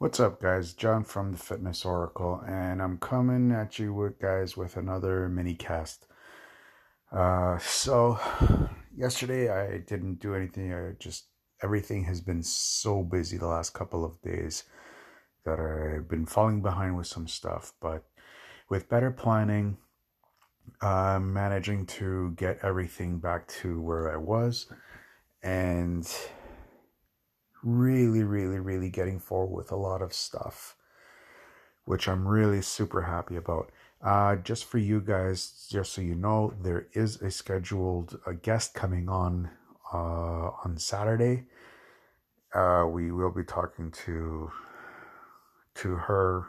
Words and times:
What's 0.00 0.18
up, 0.18 0.40
guys? 0.40 0.72
John 0.72 1.04
from 1.04 1.32
the 1.32 1.36
Fitness 1.36 1.84
Oracle, 1.84 2.42
and 2.48 2.80
I'm 2.80 2.96
coming 2.96 3.52
at 3.52 3.78
you 3.78 3.92
with 3.92 4.18
guys 4.18 4.56
with 4.56 4.78
another 4.78 5.28
mini 5.28 5.54
cast. 5.54 6.06
Uh, 7.12 7.58
so 7.58 8.18
yesterday 8.96 9.50
I 9.50 9.76
didn't 9.76 10.14
do 10.18 10.34
anything. 10.34 10.72
I 10.72 10.92
just 10.98 11.26
everything 11.62 12.04
has 12.04 12.22
been 12.22 12.42
so 12.42 13.02
busy 13.02 13.36
the 13.36 13.46
last 13.46 13.74
couple 13.74 14.02
of 14.02 14.18
days 14.22 14.64
that 15.44 15.60
I've 15.60 16.08
been 16.08 16.24
falling 16.24 16.62
behind 16.62 16.96
with 16.96 17.06
some 17.06 17.28
stuff. 17.28 17.74
But 17.78 18.02
with 18.70 18.88
better 18.88 19.10
planning, 19.10 19.76
I'm 20.80 21.30
managing 21.30 21.84
to 21.98 22.32
get 22.38 22.60
everything 22.62 23.18
back 23.18 23.48
to 23.60 23.78
where 23.82 24.10
I 24.10 24.16
was, 24.16 24.64
and 25.42 26.10
really, 27.62 27.99
really, 28.10 28.24
really 28.24 28.58
really 28.58 28.90
getting 28.90 29.18
forward 29.18 29.54
with 29.54 29.72
a 29.72 29.76
lot 29.76 30.02
of 30.02 30.12
stuff, 30.12 30.76
which 31.84 32.08
I'm 32.08 32.26
really 32.26 32.62
super 32.62 33.02
happy 33.02 33.36
about. 33.36 33.70
Uh, 34.02 34.36
just 34.36 34.64
for 34.64 34.78
you 34.78 35.00
guys, 35.00 35.66
just 35.70 35.92
so 35.92 36.00
you 36.00 36.14
know, 36.14 36.54
there 36.62 36.86
is 36.94 37.20
a 37.20 37.30
scheduled 37.30 38.18
a 38.26 38.34
guest 38.34 38.74
coming 38.74 39.08
on 39.08 39.50
uh, 39.92 40.50
on 40.64 40.76
Saturday. 40.78 41.44
Uh, 42.54 42.86
we 42.90 43.12
will 43.12 43.30
be 43.30 43.44
talking 43.44 43.90
to 43.90 44.50
to 45.74 45.88
her 45.90 46.46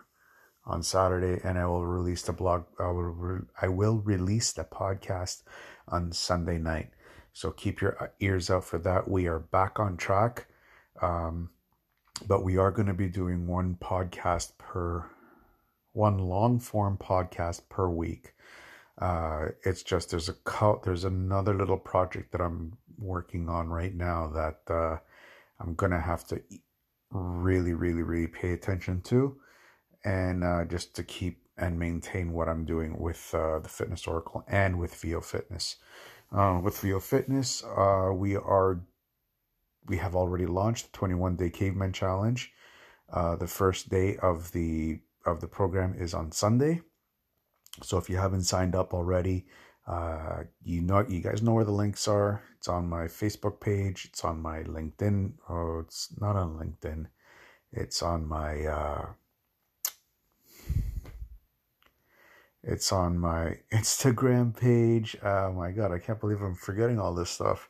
on 0.66 0.82
Saturday, 0.82 1.42
and 1.44 1.58
I 1.58 1.66
will 1.66 1.86
release 1.86 2.22
the 2.22 2.34
blog. 2.34 2.64
I 2.80 2.88
will 2.88 3.04
re- 3.04 3.48
I 3.62 3.68
will 3.68 3.98
release 3.98 4.54
the 4.54 4.64
podcast 4.64 5.44
on 5.88 6.12
Sunday 6.12 6.58
night. 6.58 6.92
So 7.34 7.52
keep 7.52 7.82
your 7.82 8.12
ears 8.20 8.50
out 8.50 8.66
for 8.66 8.78
that. 8.80 9.10
We 9.10 9.28
are 9.28 9.40
back 9.40 9.80
on 9.80 9.98
track. 9.98 10.48
Um, 11.02 11.50
but 12.28 12.44
we 12.44 12.58
are 12.58 12.72
going 12.72 12.88
to 12.88 12.94
be 12.94 13.10
doing 13.10 13.48
one 13.48 13.78
podcast 13.82 14.58
per 14.58 15.06
one 15.94 16.20
long 16.20 16.60
form 16.60 16.98
podcast 16.98 17.62
per 17.70 17.90
week. 17.90 18.34
Uh, 19.00 19.48
it's 19.64 19.84
just 19.84 20.12
there's 20.12 20.30
a 20.30 20.36
there's 20.84 21.04
another 21.04 21.54
little 21.54 21.78
project 21.78 22.32
that 22.32 22.42
I'm 22.42 22.78
working 23.00 23.50
on 23.50 23.70
right 23.70 23.96
now 23.96 24.32
that 24.34 24.74
uh, 24.74 24.98
I'm 25.60 25.74
gonna 25.76 26.00
have 26.00 26.26
to 26.28 26.42
really, 27.10 27.74
really, 27.74 28.04
really 28.04 28.28
pay 28.28 28.54
attention 28.54 29.02
to, 29.02 29.38
and 30.04 30.44
uh, 30.44 30.66
just 30.66 30.96
to 30.96 31.04
keep 31.04 31.40
and 31.58 31.78
maintain 31.78 32.32
what 32.32 32.48
I'm 32.48 32.66
doing 32.66 32.98
with 33.00 33.34
uh, 33.34 33.60
the 33.60 33.70
Fitness 33.70 34.08
Oracle 34.08 34.44
and 34.48 34.80
with 34.80 34.96
VO 34.96 35.22
Fitness. 35.22 35.78
Uh, 36.32 36.60
with 36.64 36.80
VO 36.80 37.00
Fitness, 37.00 37.64
uh, 37.64 38.10
we 38.14 38.36
are 38.36 38.80
we 39.88 39.98
have 39.98 40.16
already 40.16 40.46
launched 40.46 40.92
the 40.92 40.98
21 40.98 41.36
day 41.36 41.50
caveman 41.50 41.94
challenge. 41.94 42.52
Uh, 43.12 43.36
the 43.36 43.48
first 43.48 43.90
day 43.90 44.18
of 44.18 44.52
the 44.52 45.00
of 45.26 45.42
the 45.42 45.48
program 45.48 45.96
is 45.98 46.14
on 46.14 46.32
Sunday. 46.32 46.82
So 47.84 47.98
if 47.98 48.10
you 48.10 48.18
haven't 48.18 48.44
signed 48.44 48.76
up 48.76 48.94
already, 48.94 49.46
uh, 49.88 50.44
you 50.64 50.82
know 50.82 51.06
you 51.08 51.22
guys 51.22 51.42
know 51.42 51.54
where 51.54 51.66
the 51.66 51.72
links 51.72 52.08
are. 52.08 52.44
It's 52.58 52.68
on 52.68 52.88
my 52.88 53.06
Facebook 53.06 53.60
page. 53.60 54.06
It's 54.06 54.24
on 54.24 54.42
my 54.42 54.60
LinkedIn. 54.64 55.34
Oh, 55.50 55.80
it's 55.80 56.10
not 56.20 56.36
on 56.36 56.58
LinkedIn. 56.58 57.08
It's 57.72 58.02
on 58.02 58.28
my. 58.28 58.66
Uh, 58.66 59.06
it's 62.64 62.92
on 62.92 63.18
my 63.18 63.58
Instagram 63.74 64.56
page. 64.56 65.18
Oh 65.24 65.52
my 65.52 65.72
god, 65.72 65.92
I 65.92 66.00
can't 66.00 66.20
believe 66.20 66.42
I'm 66.42 66.56
forgetting 66.56 67.00
all 67.00 67.14
this 67.14 67.32
stuff 67.32 67.68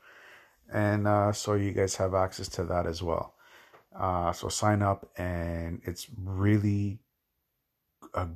and 0.72 1.08
uh, 1.08 1.32
so 1.32 1.56
you 1.56 1.72
guys 1.72 1.96
have 1.96 2.14
access 2.14 2.48
to 2.50 2.64
that 2.66 2.88
as 2.88 3.04
well. 3.04 3.36
Uh, 3.98 4.32
so 4.32 4.48
sign 4.48 4.82
up, 4.82 5.10
and 5.18 5.82
it's 5.84 6.08
really 6.18 7.00
a 8.14 8.28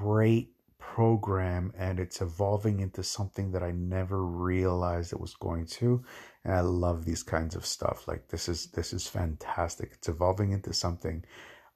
great 0.00 0.52
program, 0.78 1.72
and 1.76 1.98
it's 1.98 2.20
evolving 2.20 2.80
into 2.80 3.02
something 3.02 3.50
that 3.52 3.62
I 3.62 3.72
never 3.72 4.24
realized 4.24 5.12
it 5.12 5.20
was 5.20 5.34
going 5.34 5.66
to. 5.66 6.04
And 6.44 6.54
I 6.54 6.60
love 6.60 7.04
these 7.04 7.22
kinds 7.22 7.56
of 7.56 7.66
stuff. 7.66 8.06
Like 8.06 8.28
this 8.28 8.48
is 8.48 8.66
this 8.68 8.92
is 8.92 9.08
fantastic. 9.08 9.90
It's 9.94 10.08
evolving 10.08 10.52
into 10.52 10.72
something 10.72 11.24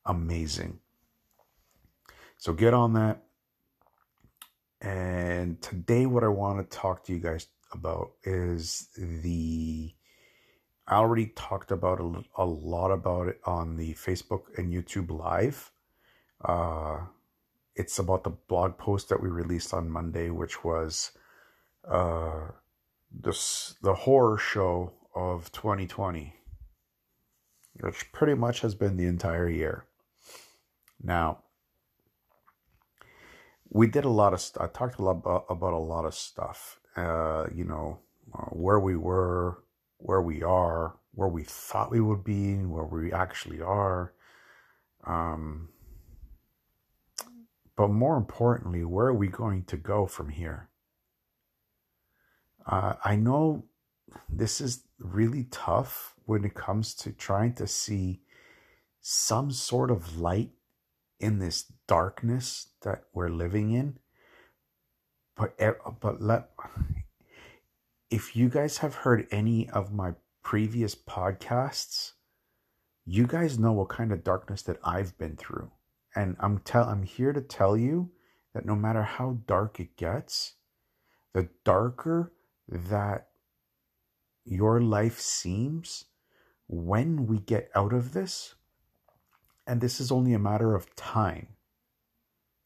amazing. 0.06 0.79
So 2.39 2.53
get 2.53 2.73
on 2.73 2.95
that. 2.95 3.23
And 4.81 5.61
today, 5.61 6.06
what 6.06 6.25
I 6.25 6.29
want 6.29 6.59
to 6.59 6.77
talk 6.77 7.05
to 7.05 7.12
you 7.12 7.19
guys 7.19 7.49
about 7.72 8.12
is 8.25 8.88
the 8.97 9.94
I 10.86 10.97
already 10.97 11.26
talked 11.36 11.70
about 11.70 12.00
a, 12.00 12.42
a 12.42 12.44
lot 12.44 12.91
about 12.91 13.28
it 13.28 13.41
on 13.44 13.76
the 13.76 13.94
Facebook 13.94 14.58
and 14.58 14.72
YouTube 14.72 15.10
live. 15.16 15.70
Uh, 16.44 16.98
it's 17.76 18.00
about 18.00 18.25
the 18.25 18.31
blog 18.31 18.76
post 18.76 19.08
that 19.08 19.22
we 19.22 19.28
released 19.28 19.72
on 19.72 19.88
Monday, 19.88 20.31
which 20.31 20.64
was 20.64 21.12
uh, 21.88 22.48
this 23.12 23.76
the 23.82 23.94
horror 23.94 24.37
show 24.37 24.92
of 25.14 25.52
2020, 25.52 26.34
which 27.81 28.10
pretty 28.12 28.34
much 28.34 28.60
has 28.60 28.75
been 28.75 28.97
the 28.97 29.06
entire 29.06 29.48
year. 29.48 29.84
Now, 31.00 31.44
we 33.69 33.87
did 33.87 34.04
a 34.04 34.10
lot 34.10 34.34
of. 34.34 34.44
I 34.60 34.66
talked 34.66 34.98
a 34.98 35.04
lot 35.04 35.19
about, 35.19 35.47
about 35.48 35.72
a 35.72 35.78
lot 35.78 36.04
of 36.04 36.14
stuff, 36.14 36.80
uh, 36.97 37.47
you 37.55 37.65
know, 37.65 37.99
uh, 38.34 38.47
where 38.47 38.81
we 38.81 38.97
were, 38.97 39.62
where 39.99 40.23
we 40.23 40.43
are, 40.43 40.97
where 41.12 41.28
we 41.28 41.45
thought 41.45 41.91
we 41.91 42.01
would 42.01 42.25
be, 42.25 42.56
where 42.56 42.84
we 42.84 43.12
actually 43.12 43.61
are. 43.61 44.12
Um, 45.05 45.69
but 47.77 47.89
more 47.89 48.17
importantly, 48.17 48.84
where 48.84 49.06
are 49.06 49.15
we 49.15 49.29
going 49.29 49.65
to 49.65 49.77
go 49.77 50.06
from 50.06 50.29
here? 50.29 50.69
Uh, 52.67 52.95
I 53.05 53.17
know 53.17 53.65
this 54.29 54.61
is 54.61 54.84
really 54.99 55.45
tough 55.50 56.15
when 56.27 56.45
it 56.45 56.55
comes 56.55 56.95
to 56.95 57.12
trying 57.12 57.55
to 57.55 57.67
see 57.67 58.21
some 59.00 59.50
sort 59.50 59.91
of 59.91 60.19
light 60.19 60.50
in 61.19 61.39
this 61.39 61.73
darkness 61.87 62.69
that 62.83 63.05
we're 63.12 63.31
living 63.31 63.73
in 63.73 63.99
but 65.41 66.01
but 66.01 66.21
let 66.21 66.51
if 68.11 68.37
you 68.37 68.49
guys 68.49 68.78
have 68.78 68.95
heard 68.95 69.27
any 69.31 69.71
of 69.71 69.93
my 69.93 70.12
previous 70.43 70.95
podcasts, 70.95 72.12
you 73.06 73.27
guys 73.27 73.59
know 73.59 73.73
what 73.73 73.89
kind 73.89 74.12
of 74.12 74.25
darkness 74.25 74.62
that 74.62 74.79
I've 74.84 75.17
been 75.17 75.37
through. 75.37 75.71
And 76.15 76.37
I'm 76.41 76.59
tell 76.59 76.84
I'm 76.84 77.05
here 77.05 77.33
to 77.33 77.41
tell 77.41 77.77
you 77.77 78.11
that 78.53 78.67
no 78.67 78.75
matter 78.75 79.03
how 79.03 79.39
dark 79.47 79.81
it 79.81 79.97
gets, 79.97 80.55
the 81.33 81.49
darker 81.65 82.33
that 82.69 83.29
your 84.45 84.81
life 84.81 85.21
seems 85.21 86.05
when 86.67 87.27
we 87.27 87.39
get 87.39 87.71
out 87.75 87.93
of 87.93 88.12
this, 88.12 88.56
and 89.67 89.81
this 89.81 90.00
is 90.00 90.12
only 90.12 90.34
a 90.34 90.39
matter 90.39 90.75
of 90.75 90.95
time, 90.97 91.49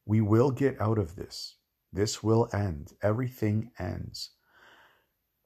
we 0.07 0.21
will 0.21 0.51
get 0.51 0.81
out 0.81 0.99
of 0.99 1.17
this. 1.17 1.57
This 1.94 2.25
will 2.25 2.49
end. 2.53 2.93
Everything 3.03 3.71
ends. 3.78 4.31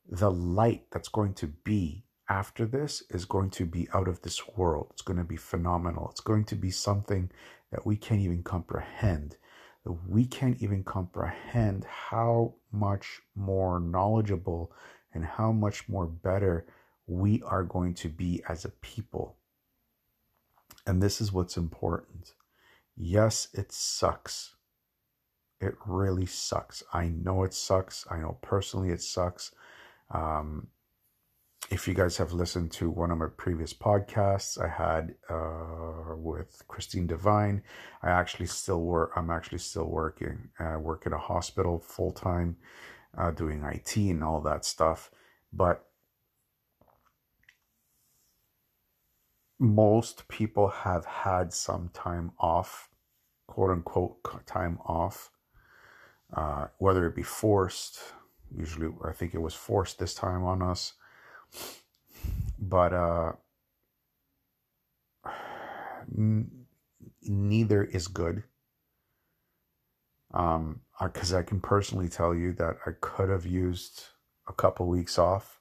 The 0.08 0.30
light 0.30 0.86
that's 0.90 1.08
going 1.08 1.34
to 1.34 1.46
be 1.46 2.06
after 2.26 2.64
this 2.64 3.02
is 3.10 3.26
going 3.26 3.50
to 3.50 3.66
be 3.66 3.86
out 3.92 4.08
of 4.08 4.22
this 4.22 4.48
world. 4.56 4.88
It's 4.92 5.02
going 5.02 5.18
to 5.18 5.24
be 5.24 5.36
phenomenal. 5.36 6.08
It's 6.10 6.22
going 6.22 6.44
to 6.46 6.56
be 6.56 6.70
something 6.70 7.30
that 7.70 7.84
we 7.84 7.96
can't 7.96 8.22
even 8.22 8.42
comprehend. 8.42 9.36
We 9.84 10.24
can't 10.24 10.60
even 10.62 10.84
comprehend 10.84 11.84
how 11.84 12.54
much 12.72 13.20
more 13.36 13.78
knowledgeable 13.78 14.72
and 15.12 15.26
how 15.26 15.52
much 15.52 15.86
more 15.86 16.06
better 16.06 16.66
we 17.06 17.42
are 17.42 17.62
going 17.62 17.92
to 17.94 18.08
be 18.08 18.42
as 18.48 18.64
a 18.64 18.70
people. 18.70 19.36
And 20.86 21.02
this 21.02 21.20
is 21.20 21.30
what's 21.30 21.58
important. 21.58 22.32
Yes, 22.96 23.48
it 23.52 23.70
sucks. 23.70 24.54
It 25.60 25.74
really 25.86 26.26
sucks. 26.26 26.82
I 26.92 27.08
know 27.08 27.42
it 27.42 27.52
sucks. 27.52 28.06
I 28.10 28.18
know 28.18 28.38
personally 28.42 28.90
it 28.90 29.02
sucks. 29.02 29.52
Um, 30.10 30.68
if 31.70 31.86
you 31.86 31.94
guys 31.94 32.16
have 32.16 32.32
listened 32.32 32.70
to 32.72 32.88
one 32.88 33.10
of 33.10 33.18
my 33.18 33.26
previous 33.36 33.74
podcasts 33.74 34.58
I 34.62 34.68
had 34.68 35.16
uh, 35.28 36.16
with 36.16 36.62
Christine 36.68 37.06
Devine, 37.06 37.62
I 38.02 38.10
actually 38.10 38.46
still 38.46 38.80
work. 38.80 39.12
I'm 39.16 39.30
actually 39.30 39.58
still 39.58 39.86
working. 39.86 40.48
I 40.58 40.76
work 40.76 41.04
in 41.06 41.12
a 41.12 41.18
hospital 41.18 41.80
full 41.80 42.12
time, 42.12 42.56
uh, 43.16 43.32
doing 43.32 43.64
IT 43.64 43.96
and 43.96 44.22
all 44.22 44.40
that 44.42 44.64
stuff. 44.64 45.10
But 45.52 45.84
most 49.58 50.28
people 50.28 50.68
have 50.68 51.04
had 51.04 51.52
some 51.52 51.90
time 51.92 52.30
off, 52.38 52.88
quote 53.48 53.70
unquote, 53.70 54.46
time 54.46 54.78
off 54.86 55.32
uh, 56.34 56.66
whether 56.78 57.06
it 57.06 57.14
be 57.14 57.22
forced. 57.22 58.00
Usually, 58.56 58.88
I 59.04 59.12
think 59.12 59.34
it 59.34 59.42
was 59.42 59.54
forced 59.54 59.98
this 59.98 60.14
time 60.14 60.44
on 60.44 60.62
us. 60.62 60.94
But 62.58 62.92
uh, 62.92 63.32
neither 67.22 67.84
is 67.84 68.08
good. 68.08 68.44
Um, 70.34 70.80
because 71.02 71.32
I 71.32 71.42
can 71.42 71.60
personally 71.60 72.08
tell 72.08 72.34
you 72.34 72.52
that 72.54 72.76
I 72.84 72.90
could 73.00 73.30
have 73.30 73.46
used 73.46 74.04
a 74.48 74.52
couple 74.52 74.86
weeks 74.86 75.18
off, 75.18 75.60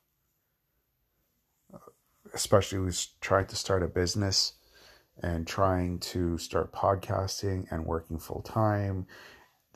especially 2.34 2.80
with 2.80 3.08
trying 3.22 3.46
to 3.48 3.56
start 3.56 3.84
a 3.84 3.88
business 3.88 4.54
and 5.22 5.48
trying 5.48 6.00
to 6.00 6.38
start 6.38 6.74
podcasting 6.74 7.72
and 7.72 7.86
working 7.86 8.20
full 8.20 8.42
time. 8.42 9.08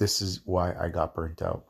This 0.01 0.19
is 0.19 0.41
why 0.45 0.73
I 0.73 0.89
got 0.89 1.13
burnt 1.13 1.43
out 1.43 1.65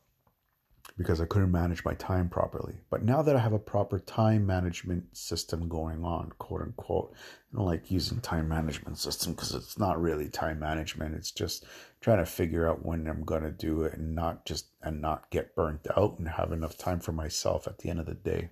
because 0.98 1.19
I 1.19 1.25
couldn't 1.25 1.51
manage 1.51 1.83
my 1.83 1.95
time 1.95 2.30
properly. 2.30 2.75
But 2.89 3.04
now 3.04 3.22
that 3.22 3.36
I 3.36 3.39
have 3.39 3.51
a 3.51 3.60
proper 3.60 4.00
time 4.00 4.45
management 4.45 5.18
system 5.18 5.68
going 5.68 6.06
on, 6.06 6.31
quote 6.39 6.62
unquote, 6.62 7.13
I 7.51 7.57
don't 7.57 7.66
like 7.66 7.92
using 7.92 8.22
time 8.22 8.48
management 8.48 8.98
system 8.98 9.33
because 9.33 9.54
it's 9.54 9.78
not 9.78 10.01
really 10.01 10.30
time 10.30 10.60
management. 10.60 11.13
It's 11.13 11.31
just 11.31 11.66
trying 12.00 12.19
to 12.19 12.25
figure 12.25 12.69
out 12.69 12.86
when 12.86 13.06
I'm 13.06 13.25
gonna 13.25 13.51
do 13.51 13.83
it 13.83 13.95
and 13.95 14.16
not 14.16 14.45
just 14.45 14.68
and 14.81 15.01
not 15.01 15.30
get 15.30 15.54
burnt 15.54 15.86
out 15.98 16.18
and 16.18 16.30
have 16.30 16.54
enough 16.54 16.78
time 16.78 17.01
for 17.01 17.12
myself 17.12 17.68
at 17.68 17.80
the 17.80 17.89
end 17.89 18.00
of 18.00 18.06
the 18.06 18.13
day. 18.13 18.51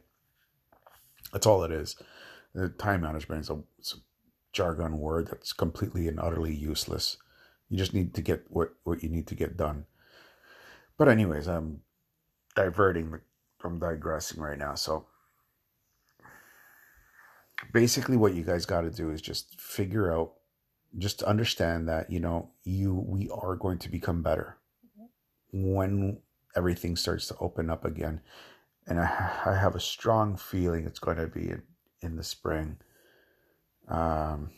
That's 1.32 1.48
all 1.48 1.64
it 1.64 1.72
is. 1.72 1.96
The 2.54 2.68
time 2.68 3.00
management 3.00 3.44
is 3.44 3.50
a, 3.50 3.54
a 3.54 4.00
jargon 4.52 5.00
word 5.00 5.28
that's 5.28 5.54
completely 5.54 6.10
and 6.10 6.20
utterly 6.20 6.54
useless. 6.54 7.16
You 7.70 7.78
just 7.78 7.94
need 7.94 8.14
to 8.16 8.22
get 8.22 8.46
what, 8.50 8.74
what 8.84 9.04
you 9.04 9.10
need 9.10 9.28
to 9.28 9.36
get 9.36 9.58
done. 9.58 9.86
But 10.98 11.08
anyways, 11.08 11.48
I'm 11.48 11.82
diverting 12.56 13.20
from 13.58 13.80
digressing 13.80 14.42
right 14.42 14.58
now. 14.58 14.76
So 14.76 15.06
basically 17.74 18.18
what 18.18 18.34
you 18.34 18.44
guys 18.44 18.66
got 18.66 18.82
to 18.82 18.90
do 18.90 19.12
is 19.12 19.22
just 19.22 19.60
figure 19.60 20.14
out 20.14 20.34
just 20.98 21.22
understand 21.24 21.88
that 21.88 22.10
you 22.10 22.20
know 22.20 22.50
you 22.64 22.94
we 22.96 23.30
are 23.30 23.56
going 23.56 23.78
to 23.78 23.90
become 23.90 24.24
better 24.24 24.58
when 25.52 26.18
everything 26.56 26.96
starts 26.96 27.28
to 27.28 27.36
open 27.40 27.70
up 27.70 27.86
again 27.86 28.22
and 28.88 29.00
i, 29.00 29.40
I 29.46 29.56
have 29.56 29.76
a 29.76 29.80
strong 29.80 30.36
feeling 30.36 30.86
it's 30.86 31.00
going 31.00 31.18
to 31.18 31.28
be 31.28 31.50
in, 31.50 31.64
in 32.02 32.16
the 32.16 32.24
spring 32.24 32.78
um 33.88 34.50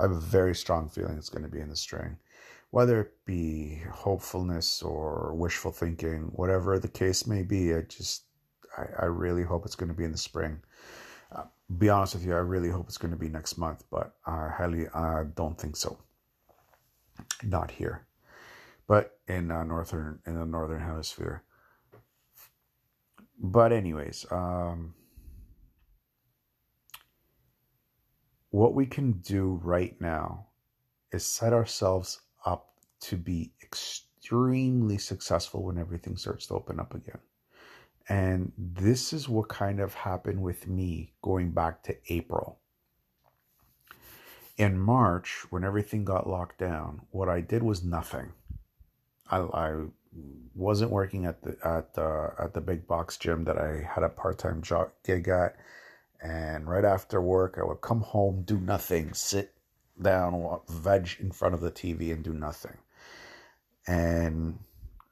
i 0.00 0.02
have 0.02 0.10
a 0.10 0.20
very 0.20 0.54
strong 0.54 0.88
feeling 0.88 1.16
it's 1.16 1.28
going 1.28 1.44
to 1.44 1.48
be 1.48 1.60
in 1.60 1.68
the 1.68 1.76
spring 1.76 2.16
whether 2.70 3.00
it 3.00 3.24
be 3.24 3.82
hopefulness 3.90 4.82
or 4.82 5.34
wishful 5.34 5.72
thinking, 5.72 6.30
whatever 6.32 6.78
the 6.78 6.88
case 6.88 7.26
may 7.26 7.42
be, 7.42 7.74
I 7.74 7.82
just, 7.82 8.24
I, 8.78 8.84
I 9.00 9.04
really 9.06 9.42
hope 9.42 9.66
it's 9.66 9.74
going 9.74 9.88
to 9.88 9.96
be 9.96 10.04
in 10.04 10.12
the 10.12 10.18
spring. 10.18 10.60
Uh, 11.34 11.44
be 11.78 11.88
honest 11.88 12.14
with 12.14 12.24
you, 12.24 12.32
I 12.32 12.38
really 12.38 12.70
hope 12.70 12.86
it's 12.86 12.98
going 12.98 13.12
to 13.12 13.18
be 13.18 13.28
next 13.28 13.58
month, 13.58 13.84
but 13.90 14.14
I 14.24 14.48
highly 14.48 14.86
uh, 14.94 15.24
don't 15.34 15.58
think 15.58 15.76
so. 15.76 15.98
Not 17.42 17.70
here, 17.70 18.06
but 18.86 19.18
in 19.28 19.50
uh, 19.50 19.64
northern 19.64 20.20
in 20.26 20.38
the 20.38 20.46
northern 20.46 20.80
hemisphere. 20.80 21.42
But 23.38 23.72
anyways, 23.72 24.26
um, 24.30 24.94
what 28.50 28.74
we 28.74 28.86
can 28.86 29.12
do 29.12 29.60
right 29.62 29.98
now 30.00 30.46
is 31.12 31.24
set 31.24 31.52
ourselves 31.52 32.20
up 32.44 32.74
to 33.00 33.16
be 33.16 33.52
extremely 33.62 34.98
successful 34.98 35.64
when 35.64 35.78
everything 35.78 36.16
starts 36.16 36.46
to 36.46 36.54
open 36.54 36.78
up 36.78 36.94
again. 36.94 37.18
And 38.08 38.52
this 38.58 39.12
is 39.12 39.28
what 39.28 39.48
kind 39.48 39.80
of 39.80 39.94
happened 39.94 40.42
with 40.42 40.66
me 40.66 41.12
going 41.22 41.52
back 41.52 41.82
to 41.84 41.96
April. 42.08 42.58
In 44.56 44.78
March, 44.78 45.46
when 45.50 45.64
everything 45.64 46.04
got 46.04 46.28
locked 46.28 46.58
down, 46.58 47.02
what 47.12 47.28
I 47.28 47.40
did 47.40 47.62
was 47.62 47.84
nothing. 47.84 48.32
I, 49.30 49.38
I 49.38 49.84
wasn't 50.54 50.90
working 50.90 51.24
at 51.24 51.40
the 51.42 51.56
at 51.64 51.94
the 51.94 52.32
at 52.38 52.52
the 52.52 52.60
big 52.60 52.86
box 52.86 53.16
gym 53.16 53.44
that 53.44 53.56
I 53.56 53.88
had 53.88 54.02
a 54.02 54.08
part 54.08 54.38
time 54.38 54.60
job 54.60 54.90
gig 55.04 55.28
at, 55.28 55.56
and 56.22 56.68
right 56.68 56.84
after 56.84 57.20
work, 57.20 57.56
I 57.58 57.64
would 57.64 57.80
come 57.80 58.00
home, 58.00 58.42
do 58.42 58.58
nothing, 58.58 59.14
sit 59.14 59.54
down, 60.00 60.60
veg 60.68 61.16
in 61.18 61.30
front 61.30 61.54
of 61.54 61.60
the 61.60 61.70
TV 61.70 62.12
and 62.12 62.22
do 62.22 62.34
nothing. 62.34 62.76
And 63.86 64.58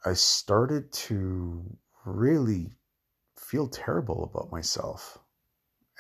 I 0.05 0.13
started 0.13 0.93
to 0.93 1.65
really 2.05 2.73
feel 3.37 3.69
terrible 3.69 4.25
about 4.25 4.53
myself. 4.53 5.19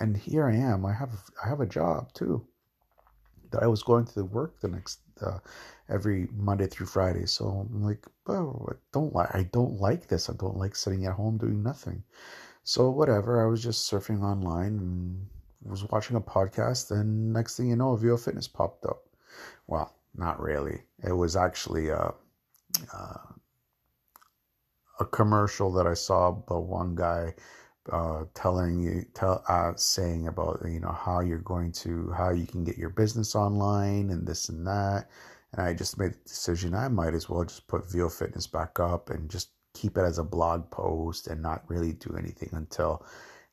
And 0.00 0.16
here 0.16 0.46
I 0.46 0.54
am. 0.54 0.84
I 0.84 0.92
have 0.92 1.30
I 1.44 1.48
have 1.48 1.60
a 1.60 1.66
job 1.66 2.12
too. 2.12 2.46
That 3.50 3.62
I 3.62 3.66
was 3.66 3.82
going 3.82 4.04
to 4.04 4.24
work 4.24 4.60
the 4.60 4.68
next 4.68 5.00
uh, 5.22 5.38
every 5.88 6.28
Monday 6.36 6.66
through 6.66 6.86
Friday. 6.86 7.24
So 7.24 7.46
I'm 7.46 7.82
like, 7.82 8.06
oh, 8.26 8.68
I 8.70 8.74
don't 8.92 9.14
like 9.14 9.34
I 9.34 9.44
don't 9.44 9.80
like 9.80 10.06
this. 10.06 10.28
I 10.28 10.34
don't 10.34 10.58
like 10.58 10.76
sitting 10.76 11.06
at 11.06 11.14
home 11.14 11.38
doing 11.38 11.62
nothing. 11.62 12.04
So 12.68 12.90
whatever. 12.90 13.42
I 13.42 13.46
was 13.46 13.62
just 13.62 13.90
surfing 13.90 14.22
online 14.22 14.78
and 14.78 15.26
was 15.62 15.88
watching 15.90 16.16
a 16.16 16.20
podcast, 16.20 16.90
and 16.90 17.32
next 17.32 17.56
thing 17.56 17.70
you 17.70 17.76
know, 17.76 17.96
VO 17.96 18.18
Fitness 18.18 18.46
popped 18.46 18.84
up. 18.84 19.04
Well, 19.66 19.96
not 20.14 20.38
really. 20.38 20.82
It 21.02 21.14
was 21.14 21.34
actually 21.34 21.88
a, 21.88 22.12
uh, 22.92 23.16
a 25.00 25.04
commercial 25.06 25.72
that 25.72 25.86
I 25.86 25.94
saw 25.94 26.30
but 26.30 26.60
one 26.60 26.94
guy 26.94 27.32
uh, 27.90 28.24
telling 28.34 28.80
you, 28.80 29.06
tell, 29.14 29.42
uh, 29.48 29.72
saying 29.76 30.28
about 30.28 30.60
you 30.66 30.80
know 30.80 30.92
how 30.92 31.20
you're 31.20 31.38
going 31.38 31.72
to 31.72 32.12
how 32.14 32.32
you 32.32 32.46
can 32.46 32.64
get 32.64 32.76
your 32.76 32.90
business 32.90 33.34
online 33.34 34.10
and 34.10 34.26
this 34.26 34.50
and 34.50 34.66
that. 34.66 35.08
And 35.54 35.62
I 35.62 35.72
just 35.72 35.98
made 35.98 36.12
the 36.12 36.28
decision 36.28 36.74
I 36.74 36.88
might 36.88 37.14
as 37.14 37.30
well 37.30 37.44
just 37.44 37.66
put 37.66 37.90
VO 37.90 38.10
Fitness 38.10 38.46
back 38.46 38.78
up 38.78 39.08
and 39.08 39.30
just 39.30 39.52
keep 39.74 39.96
it 39.96 40.02
as 40.02 40.18
a 40.18 40.24
blog 40.24 40.70
post 40.70 41.26
and 41.26 41.42
not 41.42 41.68
really 41.68 41.92
do 41.92 42.16
anything 42.16 42.50
until 42.52 43.04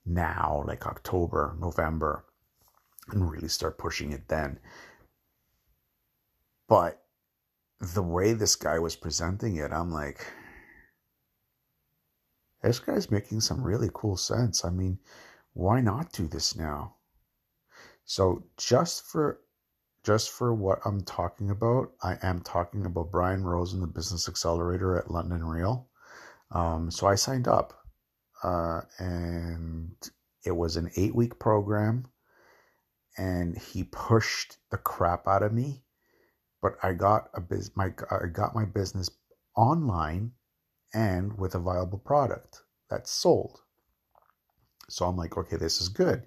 now, 0.05 0.63
like 0.67 0.85
October, 0.85 1.55
November, 1.59 2.25
and 3.11 3.29
really 3.29 3.47
start 3.47 3.77
pushing 3.77 4.11
it 4.11 4.27
then. 4.27 4.59
But 6.67 7.03
the 7.79 8.03
way 8.03 8.33
this 8.33 8.55
guy 8.55 8.79
was 8.79 8.95
presenting 8.95 9.57
it, 9.57 9.71
I'm 9.71 9.91
like, 9.91 10.25
this 12.63 12.79
guy's 12.79 13.11
making 13.11 13.41
some 13.41 13.63
really 13.63 13.89
cool 13.93 14.17
sense. 14.17 14.65
I 14.65 14.71
mean, 14.71 14.97
why 15.53 15.81
not 15.81 16.11
do 16.11 16.27
this 16.27 16.55
now? 16.55 16.95
So 18.05 18.43
just 18.57 19.05
for 19.05 19.41
just 20.03 20.29
for 20.31 20.53
what 20.53 20.79
I'm 20.85 21.01
talking 21.01 21.49
about, 21.49 21.91
I 22.03 22.17
am 22.21 22.41
talking 22.41 22.85
about 22.85 23.11
Brian 23.11 23.43
Rose 23.43 23.73
and 23.73 23.81
the 23.81 23.87
Business 23.87 24.29
Accelerator 24.29 24.97
at 24.97 25.09
London 25.09 25.43
Real. 25.43 25.87
Um, 26.51 26.91
so 26.91 27.07
I 27.07 27.15
signed 27.15 27.47
up 27.47 27.73
uh, 28.43 28.81
and 28.99 29.95
it 30.45 30.51
was 30.51 30.77
an 30.77 30.91
eight 30.95 31.15
week 31.15 31.39
program, 31.39 32.05
and 33.17 33.57
he 33.57 33.83
pushed 33.83 34.57
the 34.69 34.77
crap 34.77 35.27
out 35.27 35.43
of 35.43 35.53
me. 35.53 35.83
But 36.61 36.77
I 36.83 36.93
got 36.93 37.29
a 37.33 37.41
biz, 37.41 37.71
my 37.75 37.93
I 38.11 38.27
got 38.27 38.55
my 38.55 38.65
business 38.65 39.09
online 39.55 40.31
and 40.93 41.37
with 41.37 41.55
a 41.55 41.59
viable 41.59 41.97
product 41.99 42.61
that 42.89 43.07
sold. 43.07 43.61
So 44.89 45.05
I'm 45.05 45.17
like, 45.17 45.37
okay, 45.37 45.57
this 45.57 45.81
is 45.81 45.89
good. 45.89 46.23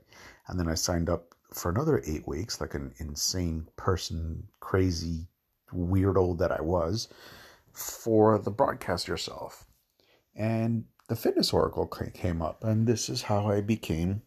And 0.48 0.58
then 0.58 0.68
I 0.68 0.74
signed 0.74 1.08
up 1.08 1.34
for 1.54 1.70
another 1.70 2.02
eight 2.06 2.26
weeks, 2.26 2.60
like 2.60 2.74
an 2.74 2.92
insane 2.98 3.68
person, 3.76 4.48
crazy 4.60 5.28
weirdo 5.72 6.38
that 6.38 6.50
I 6.50 6.60
was, 6.60 7.08
for 7.72 8.38
the 8.38 8.50
broadcast 8.50 9.06
yourself. 9.06 9.67
And 10.38 10.84
the 11.08 11.16
Fitness 11.16 11.52
Oracle 11.52 11.86
came 11.86 12.40
up, 12.40 12.62
and 12.62 12.86
this 12.86 13.08
is 13.08 13.22
how 13.22 13.48
I 13.48 13.60
became 13.60 14.22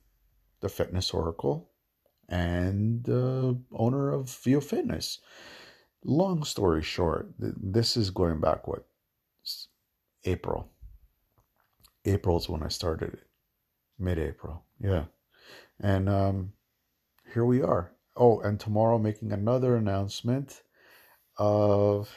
the 0.60 0.68
Fitness 0.68 1.12
Oracle 1.12 1.72
and 2.27 3.08
uh, 3.08 3.53
owner 3.72 4.12
of 4.12 4.30
VO 4.44 4.60
Fitness. 4.60 5.20
Long 6.03 6.44
story 6.44 6.84
short, 6.84 7.32
this 7.39 7.96
is 7.96 8.10
going 8.10 8.41
back 8.41 8.68
what 8.68 8.86
April. 10.25 10.70
April 12.03 12.38
is 12.38 12.50
when 12.50 12.62
I 12.62 12.68
started 12.68 13.13
it, 13.13 13.27
mid-April, 13.98 14.65
yeah, 14.80 15.06
and 15.80 16.10
um, 16.10 16.53
here 17.34 17.46
we 17.46 17.62
are. 17.62 17.94
Oh, 18.18 18.41
and 18.41 18.60
tomorrow 18.60 18.98
making 18.98 19.32
another 19.32 19.77
announcement 19.77 20.63
of 21.38 22.10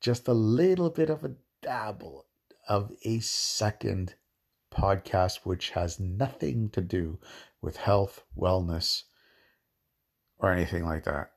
just 0.00 0.26
a 0.26 0.32
little 0.32 0.90
bit 0.90 1.10
of 1.10 1.22
a 1.22 1.34
dabble 1.62 2.23
of 2.68 2.92
a 3.02 3.20
second 3.20 4.14
podcast 4.72 5.40
which 5.44 5.70
has 5.70 6.00
nothing 6.00 6.70
to 6.70 6.80
do 6.80 7.18
with 7.60 7.76
health, 7.76 8.24
wellness, 8.36 9.02
or 10.38 10.52
anything 10.52 10.84
like 10.84 11.04
that. 11.04 11.30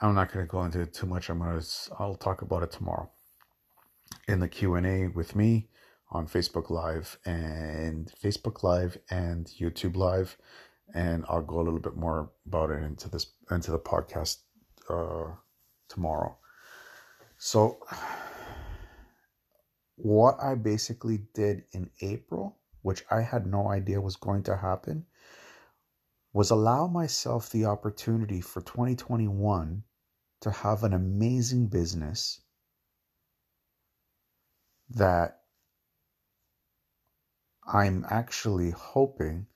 I'm 0.00 0.14
not 0.14 0.32
going 0.32 0.44
to 0.44 0.50
go 0.50 0.64
into 0.64 0.80
it 0.80 0.94
too 0.94 1.06
much. 1.06 1.28
I'm 1.28 1.38
going 1.38 1.60
to 1.60 1.66
I'll 1.98 2.16
talk 2.16 2.42
about 2.42 2.62
it 2.62 2.72
tomorrow 2.72 3.10
in 4.28 4.40
the 4.40 4.48
Q&A 4.48 5.08
with 5.08 5.34
me 5.34 5.68
on 6.10 6.26
Facebook 6.26 6.70
Live 6.70 7.18
and 7.24 8.12
Facebook 8.22 8.62
Live 8.62 8.98
and 9.10 9.46
YouTube 9.46 9.96
Live 9.96 10.36
and 10.94 11.24
I'll 11.28 11.42
go 11.42 11.60
a 11.60 11.62
little 11.62 11.80
bit 11.80 11.96
more 11.96 12.30
about 12.46 12.70
it 12.70 12.82
into 12.82 13.08
this 13.08 13.26
into 13.50 13.70
the 13.70 13.78
podcast 13.78 14.38
uh, 14.88 15.34
tomorrow. 15.88 16.36
So, 17.38 17.78
what 20.02 20.36
I 20.42 20.56
basically 20.56 21.18
did 21.32 21.62
in 21.70 21.88
April, 22.00 22.58
which 22.82 23.04
I 23.08 23.20
had 23.20 23.46
no 23.46 23.68
idea 23.68 24.00
was 24.00 24.16
going 24.16 24.42
to 24.44 24.56
happen, 24.56 25.06
was 26.32 26.50
allow 26.50 26.88
myself 26.88 27.50
the 27.50 27.66
opportunity 27.66 28.40
for 28.40 28.62
2021 28.62 29.84
to 30.40 30.50
have 30.50 30.82
an 30.82 30.92
amazing 30.92 31.68
business 31.68 32.40
that 34.90 35.42
I'm 37.64 38.04
actually 38.10 38.70
hoping 38.70 39.46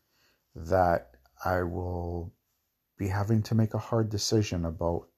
that 0.54 1.16
I 1.44 1.64
will 1.64 2.32
be 2.96 3.08
having 3.08 3.42
to 3.42 3.56
make 3.56 3.74
a 3.74 3.78
hard 3.78 4.10
decision 4.10 4.64
about 4.64 5.10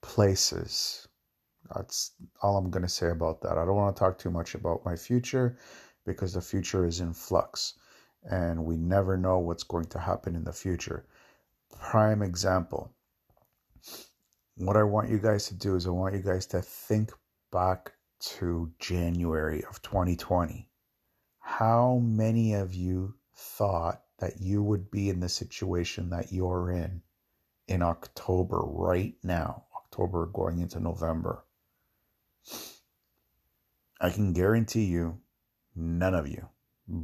places. 0.00 1.06
That's 1.74 2.12
all 2.42 2.56
I'm 2.56 2.70
going 2.70 2.82
to 2.82 2.88
say 2.88 3.10
about 3.10 3.40
that. 3.42 3.58
I 3.58 3.64
don't 3.64 3.76
want 3.76 3.96
to 3.96 4.00
talk 4.00 4.18
too 4.18 4.30
much 4.30 4.54
about 4.54 4.84
my 4.84 4.96
future 4.96 5.56
because 6.04 6.34
the 6.34 6.40
future 6.40 6.86
is 6.86 7.00
in 7.00 7.12
flux 7.12 7.74
and 8.30 8.64
we 8.64 8.76
never 8.76 9.16
know 9.16 9.38
what's 9.38 9.62
going 9.62 9.86
to 9.86 9.98
happen 9.98 10.36
in 10.36 10.44
the 10.44 10.52
future. 10.52 11.04
Prime 11.80 12.22
example. 12.22 12.92
What 14.56 14.76
I 14.76 14.82
want 14.82 15.08
you 15.08 15.18
guys 15.18 15.46
to 15.48 15.54
do 15.54 15.74
is 15.74 15.86
I 15.86 15.90
want 15.90 16.14
you 16.14 16.20
guys 16.20 16.46
to 16.46 16.60
think 16.60 17.12
back 17.50 17.92
to 18.20 18.70
January 18.78 19.64
of 19.64 19.82
2020. 19.82 20.68
How 21.40 21.98
many 21.98 22.54
of 22.54 22.74
you 22.74 23.14
thought 23.34 24.02
that 24.18 24.40
you 24.40 24.62
would 24.62 24.90
be 24.90 25.08
in 25.08 25.20
the 25.20 25.28
situation 25.28 26.10
that 26.10 26.32
you're 26.32 26.70
in 26.70 27.02
in 27.66 27.82
October 27.82 28.60
right 28.60 29.14
now, 29.24 29.64
October 29.76 30.26
going 30.26 30.60
into 30.60 30.78
November? 30.78 31.44
I 34.00 34.10
can 34.10 34.32
guarantee 34.32 34.84
you, 34.84 35.20
none 35.76 36.14
of 36.14 36.26
you, 36.26 36.48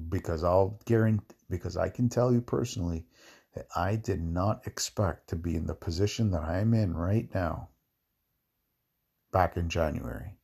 because 0.09 0.43
I'll 0.43 0.81
guarantee, 0.85 1.37
because 1.49 1.77
I 1.77 1.89
can 1.89 2.09
tell 2.09 2.33
you 2.33 2.41
personally 2.41 3.07
that 3.55 3.67
I 3.77 3.97
did 3.97 4.23
not 4.23 4.67
expect 4.67 5.29
to 5.29 5.37
be 5.37 5.57
in 5.57 5.67
the 5.67 5.75
position 5.75 6.31
that 6.33 6.43
I'm 6.43 6.75
in 6.75 6.97
right 6.97 7.33
now 7.35 7.69
back 9.33 9.57
in 9.57 9.69
January. 9.69 10.37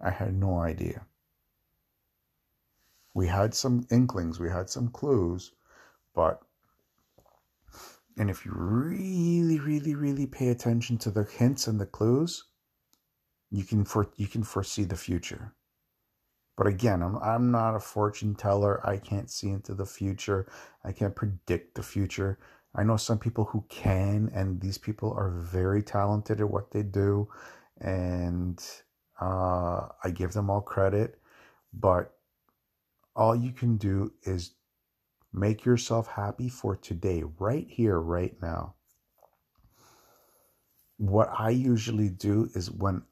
I 0.00 0.10
had 0.10 0.34
no 0.34 0.58
idea. 0.58 1.06
We 3.14 3.26
had 3.26 3.54
some 3.54 3.86
inklings, 3.90 4.38
we 4.38 4.50
had 4.50 4.68
some 4.68 4.88
clues, 4.88 5.52
but 6.14 6.42
and 8.18 8.30
if 8.30 8.44
you 8.44 8.52
really, 8.54 9.58
really, 9.58 9.94
really 9.94 10.26
pay 10.26 10.48
attention 10.48 10.96
to 10.98 11.10
the 11.10 11.24
hints 11.24 11.66
and 11.66 11.80
the 11.80 11.86
clues, 11.86 12.44
you 13.50 13.64
can 13.64 13.84
for 13.84 14.08
you 14.16 14.26
can 14.26 14.42
foresee 14.42 14.84
the 14.84 14.96
future. 14.96 15.54
But 16.56 16.66
again, 16.66 17.02
I'm 17.02 17.16
I'm 17.18 17.50
not 17.50 17.76
a 17.76 17.80
fortune 17.80 18.34
teller. 18.34 18.86
I 18.86 18.96
can't 18.96 19.30
see 19.30 19.48
into 19.50 19.74
the 19.74 19.86
future. 19.86 20.46
I 20.84 20.92
can't 20.92 21.14
predict 21.14 21.74
the 21.74 21.82
future. 21.82 22.38
I 22.74 22.82
know 22.82 22.96
some 22.96 23.18
people 23.18 23.44
who 23.44 23.64
can, 23.68 24.30
and 24.34 24.60
these 24.60 24.78
people 24.78 25.12
are 25.12 25.30
very 25.30 25.82
talented 25.82 26.40
at 26.40 26.50
what 26.50 26.70
they 26.70 26.82
do, 26.82 27.28
and 27.80 28.62
uh, 29.20 29.88
I 30.04 30.10
give 30.12 30.32
them 30.32 30.50
all 30.50 30.60
credit, 30.60 31.18
but 31.72 32.12
all 33.14 33.34
you 33.34 33.52
can 33.52 33.78
do 33.78 34.12
is 34.24 34.52
make 35.32 35.64
yourself 35.64 36.06
happy 36.06 36.50
for 36.50 36.76
today, 36.76 37.22
right 37.38 37.66
here, 37.68 37.98
right 37.98 38.36
now. 38.42 38.74
What 40.98 41.30
I 41.38 41.50
usually 41.50 42.10
do 42.10 42.50
is 42.54 42.70
when 42.70 43.02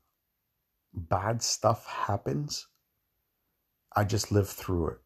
bad 0.94 1.42
stuff 1.42 1.86
happens, 1.86 2.66
I 3.94 4.04
just 4.04 4.32
live 4.32 4.48
through 4.48 4.88
it. 4.88 4.98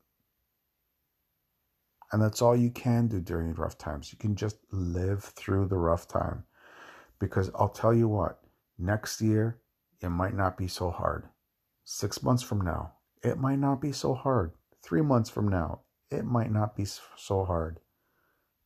And 2.12 2.22
that's 2.22 2.40
all 2.40 2.56
you 2.56 2.70
can 2.70 3.06
do 3.08 3.20
during 3.20 3.54
rough 3.54 3.76
times. 3.76 4.12
You 4.12 4.18
can 4.18 4.34
just 4.34 4.56
live 4.70 5.24
through 5.24 5.66
the 5.66 5.76
rough 5.76 6.08
time. 6.08 6.44
Because 7.18 7.50
I'll 7.54 7.68
tell 7.68 7.92
you 7.92 8.08
what, 8.08 8.40
next 8.78 9.20
year, 9.20 9.58
it 10.00 10.08
might 10.08 10.34
not 10.34 10.56
be 10.56 10.68
so 10.68 10.90
hard. 10.90 11.28
Six 11.84 12.22
months 12.22 12.42
from 12.42 12.60
now, 12.62 12.92
it 13.22 13.38
might 13.38 13.58
not 13.58 13.80
be 13.80 13.92
so 13.92 14.14
hard. 14.14 14.52
Three 14.82 15.02
months 15.02 15.28
from 15.28 15.48
now, 15.48 15.80
it 16.10 16.24
might 16.24 16.50
not 16.50 16.76
be 16.76 16.84
so 16.84 17.44
hard. 17.44 17.80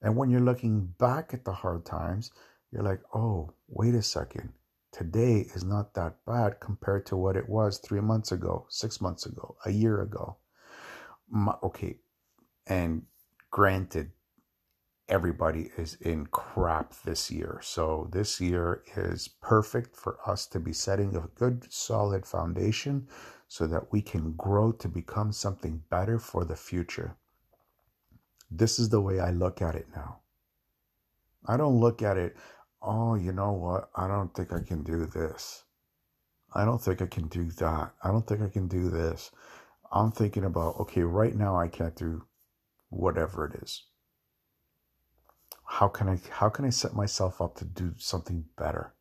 And 0.03 0.17
when 0.17 0.31
you're 0.31 0.41
looking 0.41 0.93
back 0.99 1.33
at 1.33 1.45
the 1.45 1.53
hard 1.53 1.85
times, 1.85 2.31
you're 2.71 2.83
like, 2.83 3.01
oh, 3.15 3.53
wait 3.69 3.95
a 3.95 4.03
second. 4.03 4.53
Today 4.93 5.47
is 5.55 5.65
not 5.65 5.95
that 5.95 6.17
bad 6.27 6.61
compared 6.61 7.07
to 7.07 7.17
what 7.17 7.37
it 7.37 7.49
was 7.49 7.79
three 7.79 8.01
months 8.01 8.31
ago, 8.31 8.67
six 8.69 9.01
months 9.01 9.25
ago, 9.25 9.57
a 9.65 9.71
year 9.71 10.03
ago. 10.03 10.37
My, 11.31 11.55
okay. 11.63 11.99
And 12.67 13.03
granted, 13.51 14.13
everybody 15.09 15.71
is 15.79 15.97
in 16.03 16.27
crap 16.27 16.95
this 17.05 17.31
year. 17.31 17.59
So 17.63 18.09
this 18.13 18.41
year 18.41 18.83
is 18.97 19.29
perfect 19.41 19.97
for 19.97 20.19
us 20.27 20.47
to 20.49 20.61
be 20.61 20.73
setting 20.73 21.17
a 21.17 21.29
good 21.35 21.73
solid 21.73 22.27
foundation 22.27 23.09
so 23.49 23.67
that 23.67 23.93
we 23.93 24.03
can 24.03 24.33
grow 24.33 24.73
to 24.73 24.89
become 24.89 25.33
something 25.33 25.83
better 25.91 26.19
for 26.19 26.45
the 26.45 26.57
future. 26.57 27.17
This 28.51 28.79
is 28.79 28.91
the 28.91 29.01
way 29.01 29.21
I 29.21 29.31
look 29.31 29.63
at 29.63 29.75
it 29.75 29.89
now. 29.95 30.21
I 31.47 31.57
don't 31.57 31.81
look 31.81 32.03
at 32.03 32.17
it, 32.17 32.37
oh, 32.83 33.15
you 33.15 33.33
know 33.33 33.53
what? 33.53 33.91
I 33.95 34.09
don't 34.09 34.35
think 34.35 34.53
I 34.53 34.61
can 34.61 34.83
do 34.83 35.07
this. 35.07 35.65
I 36.55 36.65
don't 36.65 36.83
think 36.83 37.01
I 37.01 37.07
can 37.07 37.29
do 37.29 37.51
that. 37.53 37.93
I 38.03 38.09
don't 38.09 38.27
think 38.27 38.43
I 38.43 38.49
can 38.49 38.69
do 38.69 38.91
this. 38.91 39.31
I'm 39.91 40.11
thinking 40.11 40.45
about, 40.45 40.81
okay, 40.81 41.03
right 41.03 41.35
now 41.35 41.57
I 41.57 41.69
can't 41.69 41.97
do 41.97 42.27
whatever 42.91 43.47
it 43.47 43.63
is 43.63 43.85
how 45.73 45.89
can 45.89 46.07
I 46.07 46.21
how 46.31 46.51
can 46.51 46.67
I 46.67 46.71
set 46.71 46.95
myself 46.95 47.41
up 47.41 47.57
to 47.57 47.65
do 47.65 47.95
something 47.97 48.45
better? 48.59 48.93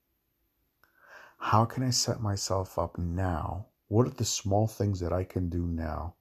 How 1.37 1.65
can 1.65 1.83
I 1.83 1.89
set 1.89 2.21
myself 2.21 2.79
up 2.79 2.97
now? 2.97 3.67
What 3.89 4.07
are 4.07 4.11
the 4.11 4.23
small 4.23 4.67
things 4.67 5.01
that 5.01 5.11
I 5.11 5.25
can 5.25 5.49
do 5.49 5.67
now 5.67 6.15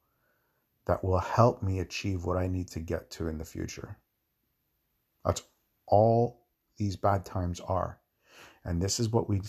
that 0.86 1.04
will 1.04 1.20
help 1.20 1.62
me 1.62 1.78
achieve 1.78 2.24
what 2.24 2.36
I 2.36 2.48
need 2.48 2.66
to 2.72 2.80
get 2.80 3.12
to 3.12 3.28
in 3.28 3.38
the 3.38 3.44
future? 3.44 3.98
That's 5.24 5.42
all 5.86 6.39
these 6.80 6.96
bad 6.96 7.26
times 7.26 7.60
are. 7.60 8.00
And 8.64 8.80
this 8.80 8.98
is 8.98 9.10
what 9.10 9.28
we 9.28 9.40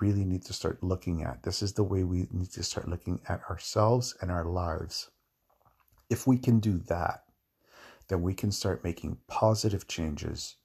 really 0.00 0.24
need 0.24 0.44
to 0.46 0.52
start 0.52 0.82
looking 0.82 1.22
at. 1.22 1.44
This 1.44 1.62
is 1.62 1.72
the 1.72 1.84
way 1.84 2.02
we 2.02 2.26
need 2.32 2.50
to 2.50 2.62
start 2.64 2.88
looking 2.88 3.20
at 3.28 3.40
ourselves 3.48 4.14
and 4.20 4.30
our 4.30 4.44
lives. 4.44 5.10
If 6.10 6.26
we 6.26 6.36
can 6.36 6.58
do 6.58 6.78
that, 6.88 7.22
then 8.08 8.22
we 8.22 8.34
can 8.34 8.50
start 8.50 8.82
making 8.82 9.18
positive 9.28 9.86
changes 9.86 10.56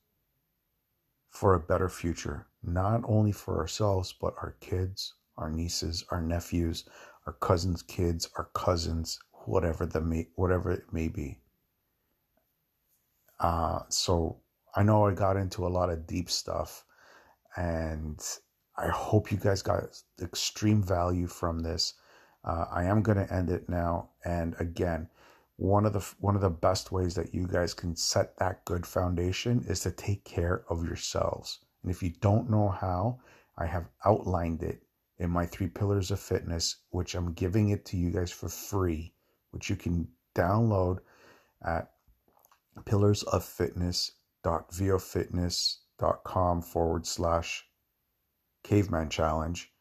for 1.29 1.53
a 1.53 1.59
better 1.59 1.89
future, 1.89 2.47
not 2.63 3.01
only 3.05 3.31
for 3.31 3.59
ourselves, 3.59 4.11
but 4.19 4.33
our 4.41 4.55
kids, 4.61 5.13
our 5.37 5.51
nieces, 5.51 6.03
our 6.09 6.21
nephews, 6.21 6.85
our 7.27 7.33
cousins' 7.33 7.83
kids, 7.83 8.29
our 8.37 8.49
cousins, 8.53 9.19
whatever 9.45 9.85
the 9.85 10.01
may, 10.01 10.27
whatever 10.35 10.71
it 10.71 10.91
may 10.91 11.07
be. 11.07 11.39
Uh, 13.39 13.81
so 13.89 14.39
I 14.75 14.83
know 14.83 15.05
I 15.07 15.13
got 15.13 15.37
into 15.37 15.65
a 15.65 15.69
lot 15.69 15.89
of 15.89 16.05
deep 16.05 16.29
stuff, 16.29 16.83
and 17.55 18.21
I 18.77 18.89
hope 18.89 19.31
you 19.31 19.37
guys 19.37 19.61
got 19.61 19.83
extreme 20.21 20.83
value 20.83 21.27
from 21.27 21.61
this. 21.61 21.93
Uh, 22.43 22.65
I 22.71 22.83
am 22.83 23.01
going 23.01 23.17
to 23.17 23.33
end 23.33 23.49
it 23.49 23.69
now, 23.69 24.09
and 24.25 24.55
again, 24.59 25.09
one 25.57 25.85
of 25.85 25.93
the 25.93 26.05
one 26.19 26.35
of 26.35 26.41
the 26.41 26.49
best 26.49 26.91
ways 26.91 27.15
that 27.15 27.33
you 27.33 27.47
guys 27.47 27.73
can 27.73 27.95
set 27.95 28.35
that 28.37 28.65
good 28.65 28.85
foundation 28.85 29.63
is 29.67 29.79
to 29.81 29.91
take 29.91 30.25
care 30.25 30.65
of 30.69 30.85
yourselves. 30.85 31.59
And 31.81 31.89
if 31.91 32.03
you 32.03 32.11
don't 32.19 32.49
know 32.49 32.67
how, 32.69 33.19
I 33.57 33.65
have 33.67 33.87
outlined 34.03 34.61
it 34.63 34.83
in 35.17 35.29
my 35.29 35.45
3 35.45 35.67
pillars 35.67 36.11
of 36.11 36.19
fitness, 36.19 36.77
which 36.89 37.15
I'm 37.15 37.31
giving 37.31 37.69
it 37.69 37.85
to 37.85 37.97
you 37.97 38.11
guys 38.11 38.31
for 38.31 38.49
free, 38.49 39.13
which 39.51 39.69
you 39.69 39.77
can 39.77 40.09
download 40.35 40.99
at 41.63 41.91
pillarsoffitness.viofitness.com 44.45 46.61
forward 46.61 47.07
slash 47.07 47.65
caveman 48.63 49.09
challenge. 49.09 49.71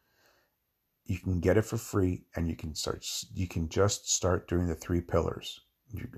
You 1.04 1.18
can 1.18 1.40
get 1.40 1.58
it 1.58 1.66
for 1.66 1.76
free 1.76 2.24
and 2.34 2.48
you 2.48 2.56
can 2.56 2.74
start 2.74 3.06
you 3.34 3.46
can 3.46 3.68
just 3.68 4.10
start 4.10 4.48
doing 4.48 4.66
the 4.66 4.74
three 4.74 5.02
pillars. 5.02 5.60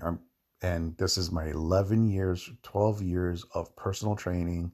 I'm, 0.01 0.21
and 0.61 0.97
this 0.97 1.17
is 1.17 1.31
my 1.31 1.47
11 1.47 2.07
years 2.07 2.49
12 2.63 3.01
years 3.01 3.45
of 3.53 3.75
personal 3.75 4.15
training. 4.15 4.71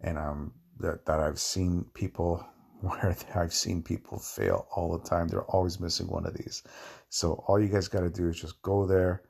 And 0.00 0.18
um 0.18 0.54
that, 0.78 1.04
that 1.04 1.20
i've 1.20 1.38
seen 1.38 1.84
people 1.92 2.42
where 2.80 3.14
i've 3.34 3.52
seen 3.52 3.82
people 3.82 4.18
fail 4.18 4.66
all 4.74 4.96
the 4.96 5.06
time. 5.06 5.28
They're 5.28 5.42
always 5.42 5.78
missing 5.78 6.08
one 6.08 6.24
of 6.24 6.34
these. 6.34 6.62
So 7.10 7.44
all 7.46 7.60
you 7.60 7.68
guys 7.68 7.88
got 7.88 8.00
to 8.00 8.10
do 8.10 8.28
is 8.28 8.40
just 8.40 8.62
go 8.62 8.86
there 8.86 9.24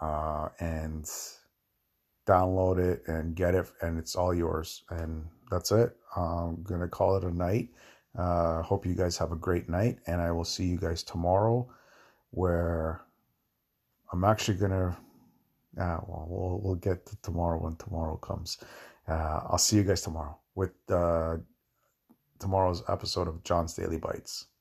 uh, 0.00 0.48
and 0.58 1.08
download 2.26 2.78
it 2.78 3.02
and 3.06 3.34
get 3.34 3.54
it, 3.54 3.70
and 3.82 3.98
it's 3.98 4.16
all 4.16 4.34
yours. 4.34 4.82
And 4.90 5.26
that's 5.50 5.72
it. 5.72 5.96
I'm 6.16 6.62
gonna 6.62 6.88
call 6.88 7.16
it 7.16 7.24
a 7.24 7.30
night. 7.30 7.70
Uh, 8.16 8.62
hope 8.62 8.86
you 8.86 8.94
guys 8.94 9.16
have 9.18 9.32
a 9.32 9.36
great 9.36 9.68
night, 9.68 9.98
and 10.06 10.20
I 10.20 10.30
will 10.32 10.44
see 10.44 10.64
you 10.64 10.78
guys 10.78 11.02
tomorrow, 11.02 11.68
where 12.30 13.02
I'm 14.12 14.24
actually 14.24 14.58
gonna. 14.58 14.96
Uh, 15.78 15.98
well, 16.06 16.26
we'll 16.28 16.60
we'll 16.62 16.74
get 16.76 17.06
to 17.06 17.16
tomorrow 17.22 17.58
when 17.62 17.76
tomorrow 17.76 18.16
comes. 18.16 18.58
Uh, 19.06 19.40
I'll 19.48 19.58
see 19.58 19.76
you 19.76 19.84
guys 19.84 20.02
tomorrow 20.02 20.38
with 20.54 20.72
uh, 20.90 21.36
tomorrow's 22.38 22.82
episode 22.88 23.28
of 23.28 23.44
John's 23.44 23.74
Daily 23.74 23.98
Bites. 23.98 24.46